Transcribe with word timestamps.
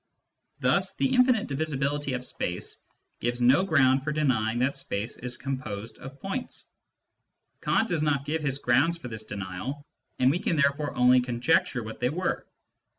Thus 0.61 0.95
the 0.95 1.13
infinite 1.13 1.45
divisibility 1.45 2.13
of 2.13 2.25
space 2.25 2.79
gives 3.19 3.39
no 3.39 3.63
ground 3.63 4.03
for 4.03 4.11
denying 4.11 4.57
that 4.57 4.75
space 4.75 5.15
is 5.19 5.37
composed 5.37 5.99
of 5.99 6.19
points. 6.19 6.65
Kant 7.61 7.87
does 7.87 8.01
not 8.01 8.25
give 8.25 8.41
his 8.41 8.57
grounds 8.57 8.97
for 8.97 9.09
this 9.09 9.25
denial, 9.25 9.85
and 10.17 10.31
we 10.31 10.39
can 10.39 10.55
therefore 10.55 10.95
only 10.95 11.21
con 11.21 11.39
jecture 11.39 11.85
what 11.85 11.99
they 11.99 12.09
were. 12.09 12.47